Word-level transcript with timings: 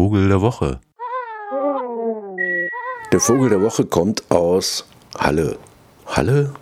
Vogel 0.00 0.28
der 0.28 0.40
Woche. 0.40 0.80
Der 3.12 3.20
Vogel 3.20 3.50
der 3.50 3.60
Woche 3.60 3.84
kommt 3.84 4.30
aus 4.30 4.86
Halle. 5.18 5.58
Halle? 6.06 6.54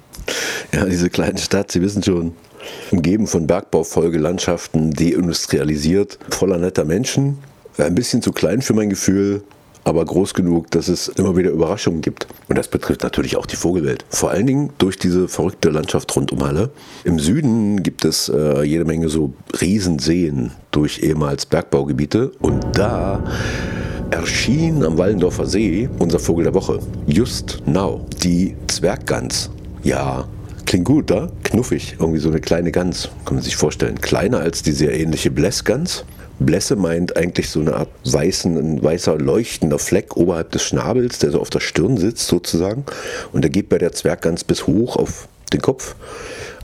Ja, 0.75 0.85
diese 0.87 1.09
kleine 1.09 1.39
Stadt, 1.39 1.71
Sie 1.71 1.81
wissen 1.81 2.03
schon, 2.03 2.33
umgeben 2.91 3.29
von 3.29 3.47
Bergbaufolgelandschaften, 3.47 4.91
deindustrialisiert, 4.91 6.19
voller 6.31 6.59
netter 6.59 6.85
Menschen. 6.85 7.39
Ein 7.77 7.95
bisschen 7.95 8.23
zu 8.23 8.33
klein 8.33 8.61
für 8.61 8.75
mein 8.75 8.91
Gefühl, 8.91 9.45
aber 9.89 10.05
groß 10.05 10.35
genug, 10.35 10.71
dass 10.71 10.89
es 10.89 11.09
immer 11.09 11.37
wieder 11.37 11.51
Überraschungen 11.51 12.03
gibt. 12.03 12.27
Und 12.49 12.59
das 12.59 12.69
betrifft 12.69 13.03
natürlich 13.03 13.37
auch 13.37 13.47
die 13.47 13.57
Vogelwelt. 13.57 14.05
Vor 14.11 14.31
allen 14.31 14.47
Dingen 14.47 14.71
durch 14.79 14.99
diese 14.99 15.29
verrückte 15.29 15.71
Landschaft 15.71 16.15
rund 16.15 16.31
um 16.31 16.45
Halle. 16.45 16.71
Im 17.05 17.19
Süden 17.19 17.83
gibt 17.83 18.05
es 18.05 18.29
äh, 18.29 18.63
jede 18.63 18.85
Menge 18.85 19.09
so 19.09 19.33
Riesenseen 19.61 20.53
durch 20.71 21.03
ehemals 21.03 21.47
Bergbaugebiete. 21.47 22.33
Und 22.41 22.58
da 22.73 23.23
erschien 24.11 24.85
am 24.85 24.97
Wallendorfer 24.99 25.47
See 25.47 25.89
unser 25.99 26.19
Vogel 26.19 26.45
der 26.45 26.55
Woche. 26.55 26.79
Just 27.07 27.63
now. 27.67 28.05
Die 28.23 28.57
Zwerggans. 28.67 29.51
Ja, 29.83 30.27
klingt 30.67 30.85
gut, 30.85 31.11
da? 31.11 31.31
Knuffig. 31.45 31.97
Irgendwie 31.99 32.21
so 32.21 32.29
eine 32.29 32.41
kleine 32.41 32.73
Gans. 32.73 33.09
Kann 33.25 33.37
man 33.37 33.45
sich 33.45 33.57
vorstellen. 33.57 34.01
Kleiner 34.01 34.41
als 34.41 34.63
die 34.63 34.73
sehr 34.73 34.99
ähnliche 34.99 35.31
Blässgans. 35.31 36.05
Blässe 36.41 36.77
meint 36.77 37.17
eigentlich 37.17 37.51
so 37.51 37.61
eine 37.61 37.75
Art 37.75 37.89
weißen, 38.05 38.57
ein 38.57 38.83
weißer 38.83 39.19
leuchtender 39.19 39.79
Fleck 39.79 40.17
oberhalb 40.17 40.53
des 40.53 40.63
Schnabels, 40.63 41.19
der 41.19 41.33
so 41.33 41.41
auf 41.41 41.51
der 41.51 41.61
Stirn 41.61 41.97
sitzt 41.97 42.29
sozusagen. 42.29 42.85
Und 43.33 43.43
der 43.43 43.51
geht 43.51 43.69
bei 43.69 43.79
der 43.79 43.93
Zwerggans 43.93 44.45
bis 44.45 44.67
hoch 44.67 44.97
auf 44.97 45.29
den 45.53 45.61
Kopf. 45.61 45.97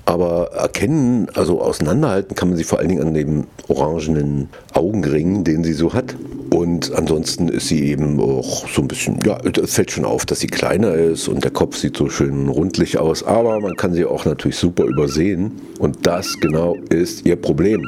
Aber 0.07 0.53
erkennen, 0.53 1.29
also 1.35 1.61
auseinanderhalten 1.61 2.35
kann 2.35 2.49
man 2.49 2.59
sie 2.59 2.65
vor 2.65 2.79
allen 2.79 2.89
Dingen 2.89 3.03
an 3.03 3.15
dem 3.15 3.45
orangenen 3.69 4.51
Augenring, 4.75 5.45
den 5.45 5.65
sie 5.65 5.73
so 5.73 5.95
hat. 5.95 6.15
Und 6.51 6.95
ansonsten 6.95 7.49
ist 7.49 7.69
sie 7.69 7.85
eben 7.85 8.21
auch 8.21 8.69
so 8.69 8.83
ein 8.83 8.89
bisschen, 8.89 9.19
ja, 9.25 9.39
es 9.45 9.75
fällt 9.75 9.91
schon 9.91 10.05
auf, 10.05 10.27
dass 10.27 10.41
sie 10.41 10.47
kleiner 10.47 10.95
ist 10.95 11.27
und 11.27 11.43
der 11.43 11.51
Kopf 11.51 11.77
sieht 11.77 11.97
so 11.97 12.09
schön 12.09 12.49
rundlich 12.49 12.99
aus. 12.99 13.23
Aber 13.23 13.61
man 13.61 13.75
kann 13.77 13.95
sie 13.95 14.05
auch 14.05 14.25
natürlich 14.25 14.57
super 14.57 14.85
übersehen. 14.85 15.53
Und 15.79 16.07
das 16.07 16.39
genau 16.41 16.77
ist 16.91 17.27
ihr 17.27 17.37
Problem 17.37 17.83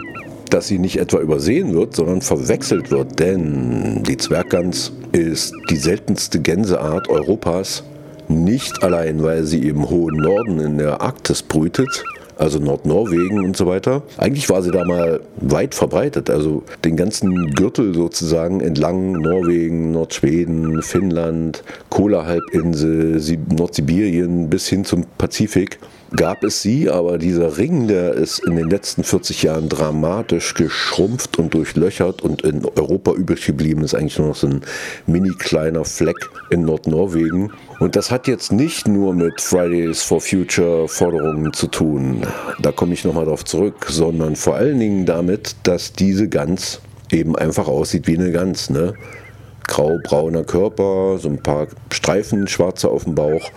dass 0.51 0.69
sie 0.69 0.79
nicht 0.79 0.99
etwa 0.99 1.19
übersehen 1.19 1.75
wird, 1.75 1.95
sondern 1.95 2.23
verwechselt 2.23 2.91
wird. 2.91 3.19
Denn 3.19 4.03
die 4.05 4.17
Zwerggans 4.17 4.93
ist 5.13 5.53
die 5.71 5.77
seltenste 5.77 6.41
Gänseart 6.41 7.09
Europas. 7.09 7.83
Nicht 8.29 8.83
allein, 8.83 9.23
weil 9.23 9.45
sie 9.45 9.69
im 9.69 9.89
hohen 9.89 10.17
Norden 10.17 10.59
in 10.61 10.79
der 10.79 11.01
Arktis 11.01 11.43
brütet, 11.43 12.05
also 12.37 12.59
Nordnorwegen 12.59 13.45
und 13.45 13.57
so 13.57 13.67
weiter. 13.67 14.03
Eigentlich 14.19 14.49
war 14.49 14.63
sie 14.63 14.71
da 14.71 14.85
mal 14.85 15.21
weit 15.37 15.75
verbreitet, 15.75 16.31
also 16.31 16.63
den 16.85 16.97
ganzen 16.97 17.51
Gürtel 17.53 17.95
sozusagen 17.95 18.61
entlang 18.61 19.13
Norwegen, 19.13 19.93
Nordschweden, 19.93 20.83
Finnland, 20.83 21.63
Kola-Halbinsel, 21.91 23.21
Nordsibirien 23.49 24.51
bis 24.51 24.69
hin 24.69 24.85
zum 24.85 25.05
Pazifik 25.19 25.79
gab 26.15 26.45
es 26.45 26.63
sie, 26.63 26.89
aber 26.91 27.19
dieser 27.19 27.59
Ring, 27.59 27.89
der 27.89 28.15
ist 28.15 28.39
in 28.41 28.57
den 28.57 28.71
letzten 28.71 29.03
40 29.03 29.43
Jahren 29.43 29.69
dramatisch 29.69 30.55
geschrumpft 30.55 31.39
und 31.39 31.55
durchlöchert 31.55 32.23
und 32.23 32.43
in 32.43 32.65
Europa 32.65 33.13
übrig 33.13 33.45
geblieben 33.45 33.83
ist 33.83 33.95
eigentlich 33.95 34.19
nur 34.19 34.29
noch 34.29 34.37
so 34.37 34.47
ein 34.47 34.61
mini 35.07 35.35
kleiner 35.39 35.85
Fleck 35.85 36.31
in 36.51 36.65
Nordnorwegen. 36.65 37.53
Und 37.81 37.97
das 37.97 38.11
hat 38.11 38.29
jetzt 38.29 38.53
nicht 38.53 38.87
nur 38.87 39.15
mit 39.15 39.41
Fridays 39.41 40.03
for 40.03 40.21
Future 40.21 40.89
Forderungen 40.89 41.53
zu 41.53 41.67
tun, 41.67 42.23
da 42.61 42.73
komme 42.73 42.95
ich 42.95 43.05
nochmal 43.05 43.27
drauf 43.27 43.45
zurück, 43.45 43.87
sondern 43.89 44.37
vor 44.37 44.55
allen 44.55 44.79
Dingen 44.79 45.07
damit, 45.07 45.57
dass 45.65 45.93
diese 45.93 46.29
Gans 46.29 46.81
eben 47.13 47.37
einfach 47.37 47.69
aussieht 47.69 48.07
wie 48.07 48.19
eine 48.19 48.33
Gans. 48.33 48.71
Ne? 48.71 48.95
Grau-brauner 49.77 50.45
Körper, 50.45 51.19
so 51.19 51.29
ein 51.29 51.43
paar 51.43 51.67
Streifen, 51.93 52.49
schwarze 52.49 52.89
auf 52.89 53.05
dem 53.05 53.15
Bauch. 53.15 53.51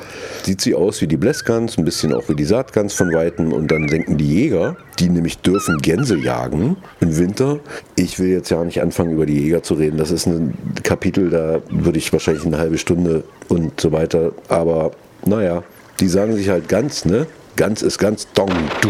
Sieht 0.44 0.60
sie 0.60 0.76
aus 0.76 1.02
wie 1.02 1.08
die 1.08 1.16
Blässgans, 1.16 1.78
ein 1.78 1.86
bisschen 1.86 2.14
auch 2.14 2.28
wie 2.28 2.36
die 2.36 2.44
Saatgans 2.44 2.94
von 2.94 3.14
Weitem. 3.14 3.54
Und 3.54 3.72
dann 3.72 3.88
denken 3.88 4.18
die 4.18 4.28
Jäger, 4.28 4.76
die 5.00 5.08
nämlich 5.08 5.38
dürfen 5.38 5.78
Gänse 5.78 6.18
jagen 6.18 6.76
im 7.00 7.18
Winter. 7.18 7.60
Ich 7.96 8.20
will 8.20 8.28
jetzt 8.28 8.50
ja 8.50 8.62
nicht 8.66 8.82
anfangen, 8.82 9.14
über 9.14 9.26
die 9.26 9.40
Jäger 9.40 9.64
zu 9.64 9.76
reden. 9.76 9.98
Das 9.98 10.12
ist 10.12 10.26
ein 10.26 10.58
Kapitel, 10.84 11.30
da 11.30 11.62
würde 11.70 11.98
ich 11.98 12.12
wahrscheinlich 12.12 12.46
eine 12.46 12.58
halbe 12.58 12.78
Stunde 12.78 13.24
und 13.48 13.80
so 13.80 13.94
weiter. 13.94 14.34
Aber 14.50 14.92
naja, 15.26 15.64
die 16.02 16.10
sagen 16.10 16.36
sich 16.36 16.50
halt 16.50 16.68
ganz, 16.68 17.06
ne? 17.06 17.28
Ganz 17.56 17.82
ist 17.82 17.98
ganz 17.98 18.28
dong, 18.34 18.52
du. 18.82 18.90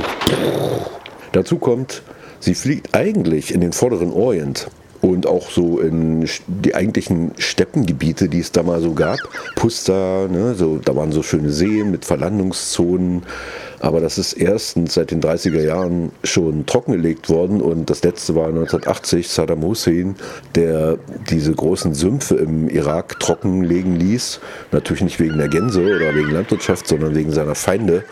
Dazu 1.31 1.59
kommt, 1.59 2.01
sie 2.39 2.55
fliegt 2.55 2.95
eigentlich 2.95 3.53
in 3.53 3.61
den 3.61 3.71
vorderen 3.71 4.11
Orient 4.11 4.67
und 5.01 5.27
auch 5.27 5.49
so 5.49 5.79
in 5.79 6.27
die 6.47 6.75
eigentlichen 6.75 7.31
Steppengebiete, 7.37 8.27
die 8.29 8.39
es 8.39 8.51
da 8.51 8.63
mal 8.63 8.81
so 8.81 8.93
gab. 8.93 9.19
Pusta, 9.55 10.27
ne, 10.29 10.55
so, 10.55 10.77
da 10.77 10.95
waren 10.95 11.11
so 11.11 11.23
schöne 11.23 11.51
Seen 11.51 11.91
mit 11.91 12.05
Verlandungszonen. 12.05 13.23
Aber 13.79 14.01
das 14.01 14.17
ist 14.17 14.33
erstens 14.33 14.93
seit 14.93 15.11
den 15.11 15.21
30er 15.21 15.61
Jahren 15.61 16.11
schon 16.23 16.65
trockengelegt 16.65 17.29
worden 17.29 17.61
und 17.61 17.89
das 17.89 18.03
letzte 18.03 18.35
war 18.35 18.47
1980 18.47 19.29
Saddam 19.29 19.63
Hussein, 19.63 20.15
der 20.55 20.97
diese 21.29 21.53
großen 21.53 21.93
Sümpfe 21.93 22.35
im 22.35 22.69
Irak 22.69 23.19
trockenlegen 23.19 23.95
ließ. 23.95 24.39
Natürlich 24.71 25.03
nicht 25.03 25.19
wegen 25.19 25.37
der 25.37 25.47
Gänse 25.47 25.81
oder 25.81 26.13
wegen 26.15 26.31
Landwirtschaft, 26.31 26.87
sondern 26.87 27.15
wegen 27.15 27.31
seiner 27.31 27.55
Feinde, 27.55 28.03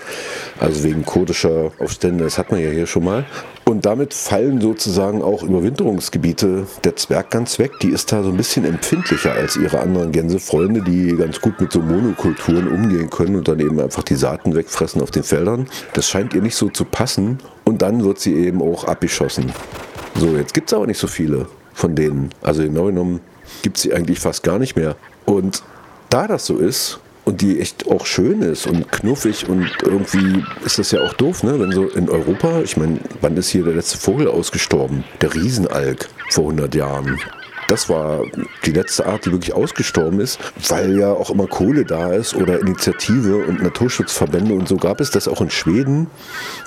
also 0.60 0.84
wegen 0.84 1.06
kurdischer 1.06 1.72
Aufstände. 1.80 2.24
Das 2.24 2.38
hat 2.38 2.52
man 2.52 2.62
ja 2.62 2.70
hier 2.70 2.88
schon 2.88 3.04
mal. 3.04 3.26
Und 3.68 3.86
damit 3.86 4.14
fallen 4.14 4.62
sozusagen 4.62 5.22
auch 5.22 5.44
Überwinterungsgebiete 5.44 6.68
der 6.86 6.96
Zwerggans 6.96 7.60
weg. 7.60 7.72
Die 7.82 7.90
ist 7.90 8.14
da 8.14 8.24
so 8.24 8.30
ein 8.30 8.38
bisschen 8.38 8.64
empfindlicher 8.64 9.34
als 9.34 9.58
ihre 9.58 9.82
anderen 9.82 10.14
Gänsefreunde, 10.14 10.82
die 10.82 11.18
ganz 11.18 11.42
gut 11.42 11.60
mit 11.60 11.74
so 11.74 11.82
Monokulturen 11.82 12.70
umgehen 12.70 13.10
können 13.10 13.36
und 13.36 13.50
dann 13.50 13.60
eben 13.60 13.78
einfach 13.82 14.04
die 14.04 14.16
Saaten 14.16 14.56
wegfressen 14.56 15.02
auf 15.02 15.12
den 15.12 15.24
Feldern. 15.24 15.57
Das 15.94 16.08
scheint 16.08 16.34
ihr 16.34 16.42
nicht 16.42 16.56
so 16.56 16.70
zu 16.70 16.86
passen. 16.86 17.40
Und 17.64 17.82
dann 17.82 18.04
wird 18.04 18.20
sie 18.20 18.36
eben 18.36 18.62
auch 18.62 18.84
abgeschossen. 18.86 19.52
So, 20.16 20.36
jetzt 20.36 20.54
gibt 20.54 20.70
es 20.70 20.74
aber 20.74 20.88
nicht 20.88 21.00
so 21.00 21.08
viele 21.08 21.48
von 21.74 21.96
denen. 21.96 22.30
Also 22.42 22.64
genau 22.64 22.86
genommen 22.86 23.22
gibt 23.62 23.78
es 23.78 23.84
sie 23.84 23.94
eigentlich 23.94 24.20
fast 24.20 24.44
gar 24.44 24.60
nicht 24.60 24.76
mehr. 24.76 24.96
Und 25.26 25.64
da 26.10 26.28
das 26.28 26.46
so 26.46 26.58
ist, 26.58 27.00
und 27.28 27.42
die 27.42 27.60
echt 27.60 27.88
auch 27.88 28.06
schön 28.06 28.42
ist 28.42 28.68
und 28.68 28.90
knuffig 28.90 29.50
und 29.50 29.70
irgendwie 29.84 30.46
ist 30.64 30.80
das 30.80 30.92
ja 30.92 31.02
auch 31.02 31.12
doof, 31.12 31.44
ne? 31.44 31.60
Wenn 31.60 31.74
so 31.74 31.86
in 31.86 32.10
Europa, 32.10 32.62
ich 32.62 32.78
meine, 32.78 33.00
wann 33.20 33.36
ist 33.36 33.50
hier 33.50 33.66
der 33.66 33.74
letzte 33.74 33.98
Vogel 33.98 34.30
ausgestorben? 34.30 35.04
Der 35.20 35.34
Riesenalk 35.36 36.08
vor 36.30 36.46
100 36.46 36.74
Jahren. 36.74 37.20
Das 37.68 37.90
war 37.90 38.24
die 38.66 38.72
letzte 38.72 39.06
Art, 39.06 39.26
die 39.26 39.32
wirklich 39.32 39.54
ausgestorben 39.54 40.20
ist, 40.20 40.40
weil 40.70 40.98
ja 40.98 41.12
auch 41.12 41.30
immer 41.30 41.48
Kohle 41.48 41.84
da 41.84 42.14
ist 42.14 42.34
oder 42.34 42.60
Initiative 42.60 43.46
und 43.46 43.62
Naturschutzverbände 43.62 44.54
und 44.54 44.68
so 44.68 44.78
gab 44.78 45.02
es 45.02 45.12
das 45.12 45.28
auch 45.28 45.42
in 45.42 45.50
Schweden. 45.50 46.08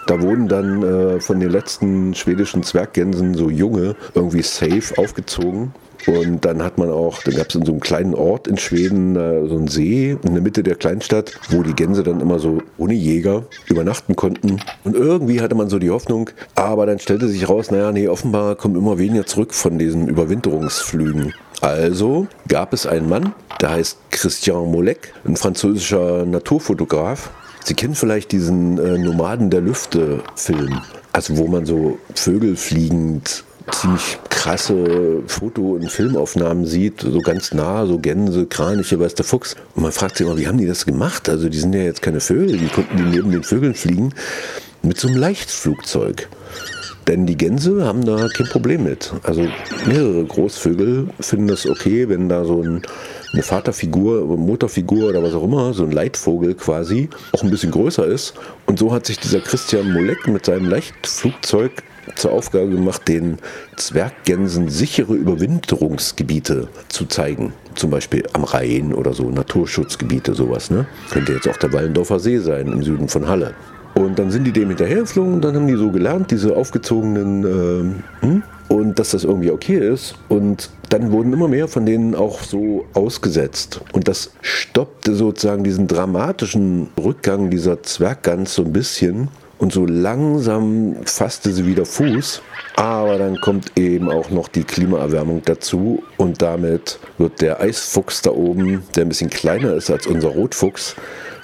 Da 0.06 0.20
wurden 0.20 0.48
dann 0.48 0.82
äh, 0.82 1.20
von 1.20 1.40
den 1.40 1.50
letzten 1.50 2.14
schwedischen 2.14 2.62
Zwerggänsen 2.62 3.34
so 3.34 3.48
junge 3.48 3.96
irgendwie 4.14 4.42
safe 4.42 4.96
aufgezogen 4.98 5.72
und 6.06 6.44
dann 6.44 6.62
hat 6.62 6.78
man 6.78 6.90
auch, 6.90 7.22
dann 7.22 7.34
gab 7.34 7.48
es 7.48 7.54
in 7.54 7.64
so 7.64 7.72
einem 7.72 7.80
kleinen 7.80 8.14
Ort 8.14 8.48
in 8.48 8.56
Schweden 8.56 9.16
äh, 9.16 9.46
so 9.48 9.56
einen 9.56 9.68
See 9.68 10.16
in 10.22 10.32
der 10.34 10.42
Mitte 10.42 10.62
der 10.62 10.76
Kleinstadt, 10.76 11.38
wo 11.50 11.62
die 11.62 11.74
Gänse 11.74 12.02
dann 12.02 12.20
immer 12.20 12.38
so 12.38 12.62
ohne 12.78 12.94
Jäger 12.94 13.44
übernachten 13.66 14.16
konnten. 14.16 14.60
Und 14.84 14.96
irgendwie 14.96 15.40
hatte 15.40 15.54
man 15.54 15.68
so 15.68 15.78
die 15.78 15.90
Hoffnung, 15.90 16.30
aber 16.54 16.86
dann 16.86 16.98
stellte 16.98 17.28
sich 17.28 17.48
raus, 17.48 17.70
naja, 17.70 17.92
nee, 17.92 18.08
offenbar 18.08 18.56
kommen 18.56 18.76
immer 18.76 18.98
weniger 18.98 19.26
zurück 19.26 19.54
von 19.54 19.78
diesen 19.78 20.08
Überwinterungsflügen. 20.90 21.34
Also 21.60 22.26
gab 22.48 22.72
es 22.72 22.86
einen 22.86 23.08
Mann, 23.08 23.34
der 23.60 23.72
heißt 23.72 23.98
Christian 24.10 24.70
Molek, 24.70 25.12
ein 25.24 25.36
französischer 25.36 26.24
Naturfotograf. 26.24 27.30
Sie 27.64 27.74
kennen 27.74 27.94
vielleicht 27.94 28.32
diesen 28.32 28.78
äh, 28.78 28.96
Nomaden 28.96 29.50
der 29.50 29.60
Lüfte 29.60 30.22
Film, 30.34 30.80
also 31.12 31.36
wo 31.36 31.46
man 31.46 31.66
so 31.66 31.98
Vögel 32.14 32.56
fliegend 32.56 33.44
ziemlich 33.72 34.18
krasse 34.30 35.22
Foto- 35.26 35.74
und 35.74 35.90
Filmaufnahmen 35.90 36.64
sieht, 36.64 37.02
so 37.02 37.20
ganz 37.20 37.52
nah, 37.52 37.84
so 37.84 37.98
Gänse, 37.98 38.46
Kraniche, 38.46 38.98
weiß 38.98 39.14
der 39.14 39.26
Fuchs. 39.26 39.54
Und 39.74 39.82
man 39.82 39.92
fragt 39.92 40.16
sich 40.16 40.26
immer, 40.26 40.38
wie 40.38 40.48
haben 40.48 40.58
die 40.58 40.66
das 40.66 40.86
gemacht? 40.86 41.28
Also 41.28 41.50
die 41.50 41.58
sind 41.58 41.74
ja 41.74 41.82
jetzt 41.82 42.00
keine 42.00 42.20
Vögel, 42.20 42.56
die 42.56 42.68
konnten 42.68 42.96
die 42.96 43.02
neben 43.02 43.30
den 43.30 43.42
Vögeln 43.42 43.74
fliegen 43.74 44.14
mit 44.82 44.98
so 44.98 45.08
einem 45.08 45.18
Leichtflugzeug. 45.18 46.28
Denn 47.06 47.26
die 47.26 47.36
Gänse 47.36 47.84
haben 47.84 48.04
da 48.04 48.28
kein 48.28 48.46
Problem 48.48 48.84
mit. 48.84 49.12
Also 49.22 49.46
mehrere 49.86 50.24
Großvögel 50.24 51.08
finden 51.20 51.48
das 51.48 51.68
okay, 51.68 52.08
wenn 52.08 52.28
da 52.28 52.44
so 52.44 52.62
ein, 52.62 52.82
eine 53.32 53.42
Vaterfigur, 53.42 54.24
Motorfigur 54.36 55.08
oder 55.08 55.22
was 55.22 55.34
auch 55.34 55.44
immer, 55.44 55.72
so 55.72 55.84
ein 55.84 55.92
Leitvogel 55.92 56.54
quasi, 56.54 57.08
auch 57.32 57.42
ein 57.42 57.50
bisschen 57.50 57.70
größer 57.70 58.06
ist. 58.06 58.34
Und 58.66 58.78
so 58.78 58.92
hat 58.92 59.06
sich 59.06 59.18
dieser 59.18 59.40
Christian 59.40 59.92
Molek 59.92 60.28
mit 60.28 60.44
seinem 60.44 60.68
Leichtflugzeug 60.68 61.72
zur 62.16 62.32
Aufgabe 62.32 62.70
gemacht, 62.70 63.06
den 63.08 63.38
Zwerggänsen 63.76 64.68
sichere 64.68 65.14
Überwinterungsgebiete 65.14 66.68
zu 66.88 67.06
zeigen. 67.06 67.52
Zum 67.74 67.90
Beispiel 67.90 68.24
am 68.32 68.44
Rhein 68.44 68.92
oder 68.92 69.14
so, 69.14 69.30
Naturschutzgebiete, 69.30 70.34
sowas. 70.34 70.70
Ne? 70.70 70.86
Könnte 71.10 71.32
jetzt 71.32 71.48
auch 71.48 71.56
der 71.56 71.72
Wallendorfer 71.72 72.18
See 72.18 72.38
sein, 72.38 72.66
im 72.68 72.82
Süden 72.82 73.08
von 73.08 73.28
Halle. 73.28 73.54
Und 73.94 74.18
dann 74.18 74.30
sind 74.30 74.44
die 74.44 74.52
dem 74.52 74.68
hinterhergeflogen 74.68 75.34
und 75.34 75.44
dann 75.44 75.54
haben 75.54 75.66
die 75.66 75.76
so 75.76 75.90
gelernt, 75.90 76.30
diese 76.30 76.56
aufgezogenen 76.56 78.02
äh, 78.22 78.40
und 78.70 79.00
dass 79.00 79.10
das 79.10 79.24
irgendwie 79.24 79.50
okay 79.50 79.78
ist. 79.78 80.14
Und 80.28 80.70
dann 80.90 81.10
wurden 81.10 81.32
immer 81.32 81.48
mehr 81.48 81.66
von 81.66 81.84
denen 81.84 82.14
auch 82.14 82.40
so 82.42 82.86
ausgesetzt. 82.94 83.80
Und 83.92 84.06
das 84.06 84.30
stoppte 84.42 85.14
sozusagen 85.14 85.64
diesen 85.64 85.88
dramatischen 85.88 86.88
Rückgang 86.96 87.50
dieser 87.50 87.82
Zwerggans 87.82 88.54
so 88.54 88.62
ein 88.62 88.72
bisschen. 88.72 89.28
Und 89.58 89.72
so 89.72 89.84
langsam 89.84 90.96
fasste 91.04 91.52
sie 91.52 91.66
wieder 91.66 91.84
Fuß. 91.84 92.42
Aber 92.76 93.18
dann 93.18 93.36
kommt 93.40 93.76
eben 93.76 94.08
auch 94.08 94.30
noch 94.30 94.48
die 94.48 94.64
Klimaerwärmung 94.64 95.42
dazu 95.44 96.02
und 96.16 96.40
damit 96.40 96.98
wird 97.18 97.42
der 97.42 97.60
Eisfuchs 97.60 98.22
da 98.22 98.30
oben, 98.30 98.84
der 98.96 99.04
ein 99.04 99.08
bisschen 99.08 99.28
kleiner 99.28 99.74
ist 99.74 99.90
als 99.90 100.06
unser 100.06 100.28
Rotfuchs, 100.28 100.96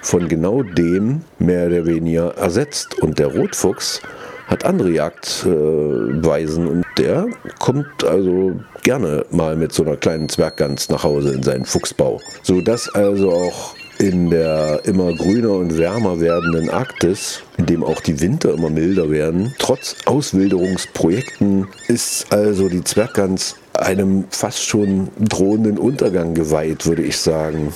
von 0.07 0.29
genau 0.29 0.63
dem 0.63 1.23
mehr 1.41 1.67
oder 1.67 1.85
weniger 1.85 2.37
ersetzt. 2.37 3.03
Und 3.03 3.19
der 3.19 3.27
Rotfuchs 3.27 4.01
hat 4.47 4.65
andere 4.65 4.91
Jagdweisen 4.91 6.69
und 6.69 6.85
der 6.97 7.27
kommt 7.59 8.05
also 8.05 8.53
gerne 8.85 9.27
mal 9.31 9.57
mit 9.57 9.73
so 9.73 9.85
einer 9.85 9.97
kleinen 9.97 10.29
Zwerggans 10.29 10.89
nach 10.89 11.03
Hause 11.03 11.33
in 11.33 11.43
seinen 11.43 11.65
Fuchsbau. 11.65 12.21
Sodass 12.45 12.89
also 12.95 13.33
auch 13.33 13.75
in 13.99 14.31
der 14.31 14.83
immer 14.85 15.13
grüner 15.13 15.53
und 15.53 15.77
wärmer 15.77 16.21
werdenden 16.21 16.71
Arktis, 16.71 17.43
in 17.57 17.67
dem 17.67 17.83
auch 17.83 18.01
die 18.01 18.21
Winter 18.21 18.55
immer 18.55 18.71
milder 18.71 19.11
werden, 19.11 19.55
trotz 19.59 19.97
Auswilderungsprojekten 20.05 21.67
ist 21.89 22.33
also 22.33 22.69
die 22.69 22.85
Zwerggans 22.85 23.57
einem 23.73 24.27
fast 24.31 24.65
schon 24.65 25.09
drohenden 25.19 25.79
Untergang 25.79 26.35
geweiht, 26.35 26.87
würde 26.87 27.03
ich 27.03 27.19
sagen. 27.19 27.73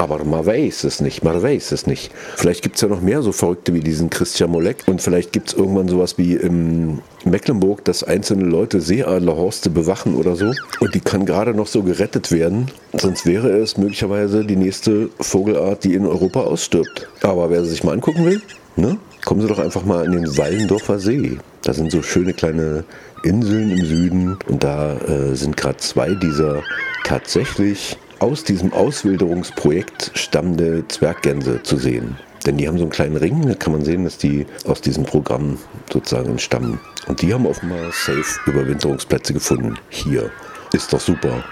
Aber 0.00 0.24
man 0.24 0.46
weiß 0.46 0.84
es 0.84 1.02
nicht, 1.02 1.22
man 1.24 1.42
weiß 1.42 1.72
es 1.72 1.86
nicht. 1.86 2.10
Vielleicht 2.36 2.62
gibt 2.62 2.76
es 2.76 2.80
ja 2.80 2.88
noch 2.88 3.02
mehr 3.02 3.20
so 3.20 3.32
Verrückte 3.32 3.74
wie 3.74 3.80
diesen 3.80 4.08
Christian 4.08 4.50
Molek 4.50 4.84
und 4.86 5.02
vielleicht 5.02 5.30
gibt 5.30 5.48
es 5.48 5.54
irgendwann 5.54 5.88
sowas 5.88 6.16
wie 6.16 6.36
im 6.36 7.00
Mecklenburg, 7.26 7.84
dass 7.84 8.02
einzelne 8.02 8.44
Leute 8.44 8.80
Seeadlerhorste 8.80 9.68
bewachen 9.68 10.14
oder 10.14 10.36
so 10.36 10.54
und 10.80 10.94
die 10.94 11.00
kann 11.00 11.26
gerade 11.26 11.52
noch 11.52 11.66
so 11.66 11.82
gerettet 11.82 12.32
werden. 12.32 12.70
Sonst 12.94 13.26
wäre 13.26 13.50
es 13.50 13.76
möglicherweise 13.76 14.42
die 14.42 14.56
nächste 14.56 15.10
Vogelart, 15.20 15.84
die 15.84 15.92
in 15.92 16.06
Europa 16.06 16.44
ausstirbt. 16.44 17.06
Aber 17.20 17.50
wer 17.50 17.62
sie 17.64 17.72
sich 17.72 17.84
mal 17.84 17.92
angucken 17.92 18.24
will, 18.24 18.40
ne? 18.76 18.96
kommen 19.26 19.42
Sie 19.42 19.48
doch 19.48 19.58
einfach 19.58 19.84
mal 19.84 20.06
an 20.06 20.12
den 20.12 20.38
Wallendorfer 20.38 20.98
See. 20.98 21.36
Da 21.60 21.74
sind 21.74 21.92
so 21.92 22.00
schöne 22.00 22.32
kleine 22.32 22.84
Inseln 23.22 23.70
im 23.70 23.84
Süden 23.84 24.38
und 24.48 24.64
da 24.64 24.94
äh, 24.94 25.34
sind 25.34 25.58
gerade 25.58 25.76
zwei 25.76 26.14
dieser 26.14 26.62
tatsächlich 27.04 27.98
aus 28.20 28.44
diesem 28.44 28.72
Auswilderungsprojekt 28.72 30.12
stammende 30.14 30.86
Zwerggänse 30.88 31.62
zu 31.62 31.76
sehen. 31.76 32.16
Denn 32.46 32.56
die 32.56 32.68
haben 32.68 32.78
so 32.78 32.84
einen 32.84 32.92
kleinen 32.92 33.16
Ring, 33.16 33.46
da 33.46 33.54
kann 33.54 33.72
man 33.72 33.84
sehen, 33.84 34.04
dass 34.04 34.16
die 34.16 34.46
aus 34.66 34.80
diesem 34.80 35.04
Programm 35.04 35.58
sozusagen 35.92 36.30
entstammen. 36.30 36.80
Und 37.06 37.20
die 37.20 37.34
haben 37.34 37.46
offenbar 37.46 37.90
safe 37.92 38.40
Überwinterungsplätze 38.46 39.32
gefunden. 39.32 39.76
Hier. 39.88 40.30
Ist 40.72 40.92
doch 40.92 41.00
super. 41.00 41.42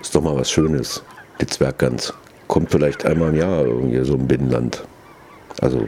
Ist 0.00 0.14
doch 0.14 0.22
mal 0.22 0.36
was 0.36 0.50
Schönes. 0.50 1.02
Die 1.40 1.46
Zwerggans. 1.46 2.12
Kommt 2.46 2.70
vielleicht 2.70 3.04
einmal 3.06 3.30
im 3.30 3.36
Jahr 3.36 3.64
irgendwie 3.64 4.04
so 4.04 4.14
im 4.14 4.28
Binnenland. 4.28 4.84
Also, 5.60 5.86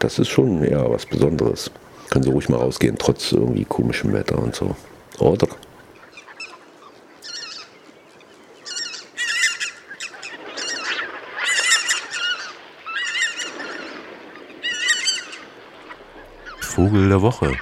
das 0.00 0.18
ist 0.18 0.28
schon 0.28 0.62
eher 0.62 0.90
was 0.90 1.06
Besonderes. 1.06 1.70
Können 2.10 2.24
Sie 2.24 2.30
ruhig 2.30 2.48
mal 2.48 2.58
rausgehen, 2.58 2.96
trotz 2.98 3.32
irgendwie 3.32 3.64
komischem 3.64 4.12
Wetter 4.12 4.38
und 4.38 4.54
so. 4.54 4.74
Oder? 5.18 5.48
Vogel 16.74 17.08
der 17.08 17.22
Woche. 17.22 17.52